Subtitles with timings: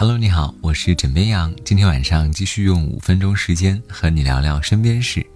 [0.00, 1.54] Hello，你好，我是枕边羊。
[1.62, 5.26] 今天晚上继续用五分钟时间和你聊聊身边事。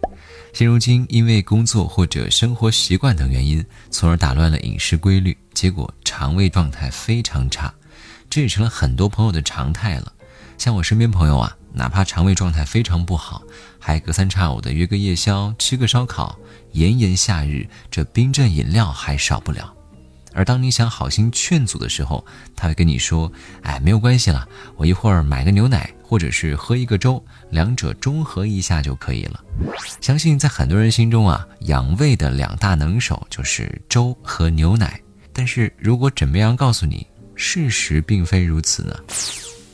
[0.54, 7.75] 现如今，因为工作或者生活习惯等原因，从而打乱了饮食规律，结果肠胃状态非常差，
[8.30, 10.11] 这也成了很多朋友的常态了。
[10.57, 13.43] 像我身边朋友啊，哪怕肠胃状态非常不好，
[13.79, 16.39] 还隔三差五的约个夜宵，吃个烧烤。
[16.72, 19.75] 炎炎夏日，这冰镇饮料还少不了。
[20.35, 22.25] 而当你想好心劝阻的时候，
[22.57, 23.32] 他会跟你说
[23.63, 24.46] ：“哎，没有关系了，
[24.77, 29.41] 我一会儿买个牛奶，或者是喝一个粥，两者中和一下就可以了。”
[30.03, 35.00] 相信在很多人心中啊，养胃的两大能手就是粥和牛奶。
[35.33, 38.94] 但是如果枕边羊告诉你，事实并非如此呢？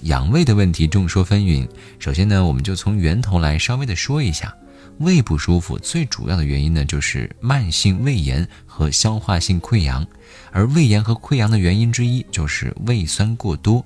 [0.03, 1.69] 养胃的问题众说纷纭。
[1.99, 4.55] 首先呢，我们就从源头来稍微的说一下。
[5.01, 10.07] 胃不舒服最主要的原因呢，就是慢性胃炎和消化性溃疡，
[10.53, 13.85] 而胃炎和溃疡的原因之一就是胃酸过多。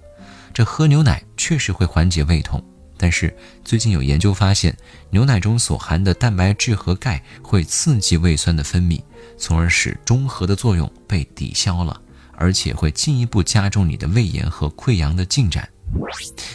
[0.52, 2.60] 这喝牛奶确实会缓解胃痛，
[2.96, 3.32] 但是
[3.64, 4.76] 最近有研究发现，
[5.10, 9.00] 牛奶中所含的蛋白质和钙会刺激胃酸的分泌，
[9.38, 12.00] 从而使中和的作用被抵消了，
[12.32, 15.68] 而且会进一步加重你的胃炎和溃疡的进展。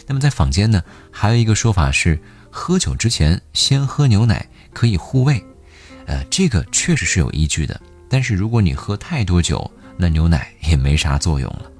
[0.05, 2.21] 那么在坊间呢，还有一个说法是。
[2.59, 5.41] 喝酒之前先喝牛奶可以护胃，
[6.07, 7.79] 呃，这个确实是有依据的。
[8.09, 11.71] 但是如果你喝太多酒，那牛奶也没啥作用了。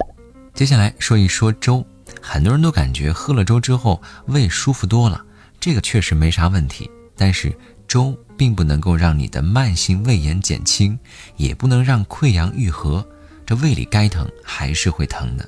[0.54, 1.86] 接下来说一说粥，
[2.22, 5.22] 很多人都感觉喝了粥之后胃舒服多了，
[5.60, 6.90] 这个确实没啥问题。
[7.18, 7.54] 但是
[7.86, 10.98] 粥并不能够让你的慢性胃炎减轻，
[11.36, 13.06] 也不能让溃疡愈合，
[13.46, 15.48] 这胃里该疼还是会疼的。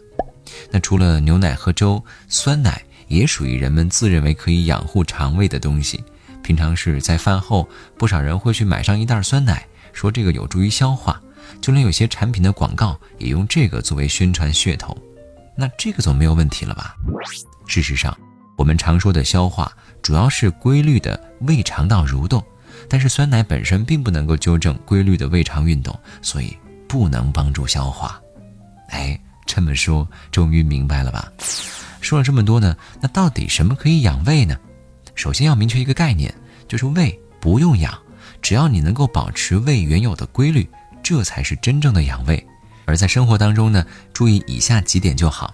[0.70, 2.84] 那除了牛奶和粥，酸奶。
[3.12, 6.04] 也属于人们自认为可以养护肠胃的东西。
[6.42, 7.67] 平常是在饭后，
[7.98, 11.22] 不少人会去买上一袋酸奶，说这个有助于消化。
[11.59, 14.98] 就连有些产品的广告也用这个作为宣传噱头。
[15.56, 16.95] 那这个总没有问题了吧？
[17.67, 18.17] 事实上，
[18.58, 22.43] 我们常说的消化主要是规律的胃肠道蠕动，
[22.88, 26.55] 但是酸奶本身并不能够纠正规律的胃肠运动，所以
[26.88, 28.20] 不能帮助消化。
[28.89, 31.32] 哎，这么说终于明白了吧？
[32.02, 34.58] 说了这么多呢，那到底什么可以养胃呢？
[35.16, 36.34] 首先要明确一个概念，
[36.67, 37.98] 就是胃不用养，
[38.42, 40.67] 只要你能够保持胃原有的规律，
[41.04, 42.45] 这才是真正的养胃。
[42.86, 45.54] 而在生活当中呢，注意以下几点就好。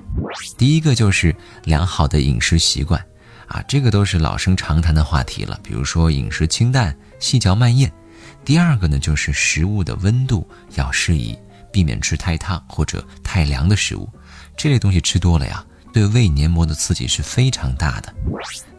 [0.58, 3.00] 第一个就是良好的饮食习惯，
[3.48, 7.92] 啊，这个都是老生常谈的话题了，比如说饮食清淡、细嚼慢咽。
[8.46, 11.38] 第二个呢，就是食物的温度要适宜，
[11.72, 14.10] 避免吃太烫或者太凉的食物，
[14.56, 15.64] 这类东西吃多了呀。
[15.98, 18.14] 对胃黏膜的刺激是非常大的。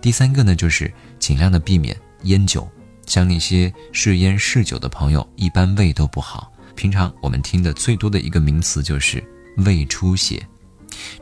[0.00, 2.70] 第三个呢，就是尽量的避免烟酒，
[3.08, 6.52] 像那些嗜烟嗜酒的朋友，一般胃都不好。
[6.76, 9.20] 平常我们听的最多的一个名词就是
[9.56, 10.46] 胃出血。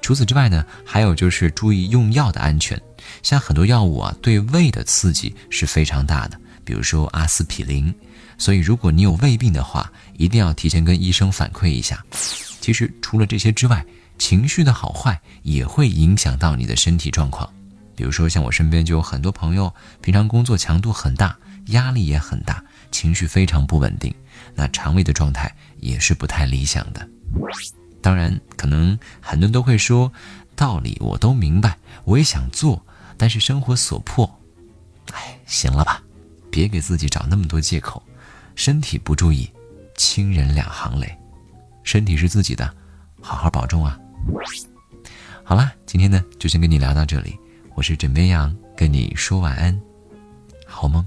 [0.03, 2.79] 除此之外呢，还有就是注意用药的安全，
[3.23, 7.91] 像很多药物啊，对胃的刺激是非常大的，比如说阿司匹林。
[8.37, 12.05] 所以如果你有胃病的话，一定要提前跟医生反馈一下。
[12.61, 13.83] 其实除了这些之外，
[14.19, 17.53] 情绪的好坏也会影响到你的身体状况，
[17.95, 24.15] 比如说像我身边就有很多朋友，平常工作强度很大，压力也很大，情绪非常不稳定，
[24.55, 27.09] 那肠胃的状态也是不太理想的。
[28.01, 30.13] 当然，可能很多人都会说，
[30.55, 32.85] 道理我都明白，我也想做，
[33.17, 34.41] 但是生活所迫，
[35.13, 36.03] 哎，行了吧，
[36.51, 38.03] 别给自己找那么多借口，
[38.55, 39.51] 身体不注意，
[39.97, 41.17] 亲人两行泪，
[41.83, 42.73] 身体是自己的，
[43.21, 43.99] 好好保重啊。
[45.43, 47.39] 好啦，今天呢就先跟你聊到这里。
[47.75, 49.81] 我是枕边羊，跟你说晚安，
[50.67, 51.07] 好梦。